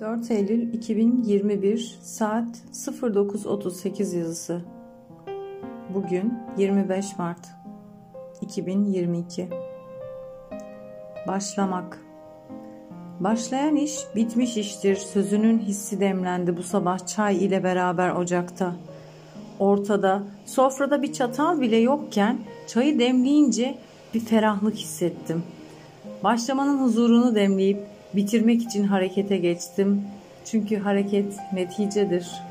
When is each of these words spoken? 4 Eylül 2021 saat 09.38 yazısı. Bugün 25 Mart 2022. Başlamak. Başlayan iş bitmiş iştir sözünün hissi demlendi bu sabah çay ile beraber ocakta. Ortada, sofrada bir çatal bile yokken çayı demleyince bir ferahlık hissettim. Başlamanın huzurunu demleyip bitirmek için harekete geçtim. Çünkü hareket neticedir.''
4 0.00 0.30
Eylül 0.30 0.74
2021 0.74 1.98
saat 2.02 2.56
09.38 2.72 4.18
yazısı. 4.18 4.60
Bugün 5.94 6.34
25 6.58 7.18
Mart 7.18 7.48
2022. 8.40 9.48
Başlamak. 11.26 12.00
Başlayan 13.20 13.76
iş 13.76 13.98
bitmiş 14.16 14.56
iştir 14.56 14.96
sözünün 14.96 15.58
hissi 15.58 16.00
demlendi 16.00 16.56
bu 16.56 16.62
sabah 16.62 17.06
çay 17.06 17.44
ile 17.44 17.64
beraber 17.64 18.10
ocakta. 18.10 18.76
Ortada, 19.58 20.22
sofrada 20.46 21.02
bir 21.02 21.12
çatal 21.12 21.60
bile 21.60 21.76
yokken 21.76 22.38
çayı 22.66 22.98
demleyince 22.98 23.78
bir 24.14 24.20
ferahlık 24.20 24.74
hissettim. 24.74 25.42
Başlamanın 26.24 26.78
huzurunu 26.78 27.34
demleyip 27.34 27.99
bitirmek 28.14 28.62
için 28.62 28.84
harekete 28.84 29.36
geçtim. 29.36 30.02
Çünkü 30.44 30.76
hareket 30.76 31.34
neticedir.'' 31.52 32.49